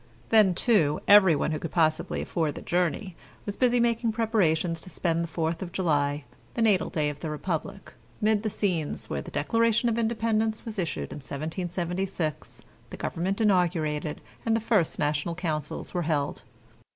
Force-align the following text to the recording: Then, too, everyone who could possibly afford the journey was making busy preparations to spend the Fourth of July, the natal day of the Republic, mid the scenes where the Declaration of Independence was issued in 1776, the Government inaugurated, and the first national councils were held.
Then, 0.29 0.55
too, 0.55 0.99
everyone 1.07 1.51
who 1.51 1.59
could 1.59 1.69
possibly 1.69 2.23
afford 2.23 2.55
the 2.55 2.61
journey 2.63 3.15
was 3.45 3.55
making 3.61 4.09
busy 4.09 4.11
preparations 4.15 4.81
to 4.81 4.89
spend 4.89 5.23
the 5.23 5.27
Fourth 5.27 5.61
of 5.61 5.71
July, 5.71 6.25
the 6.55 6.61
natal 6.63 6.89
day 6.89 7.09
of 7.11 7.19
the 7.19 7.29
Republic, 7.29 7.93
mid 8.19 8.41
the 8.41 8.49
scenes 8.49 9.11
where 9.11 9.21
the 9.21 9.29
Declaration 9.29 9.89
of 9.89 9.99
Independence 9.99 10.65
was 10.65 10.79
issued 10.79 11.11
in 11.11 11.17
1776, 11.17 12.63
the 12.89 12.97
Government 12.97 13.39
inaugurated, 13.41 14.21
and 14.43 14.55
the 14.55 14.59
first 14.59 14.97
national 14.97 15.35
councils 15.35 15.93
were 15.93 16.01
held. 16.01 16.41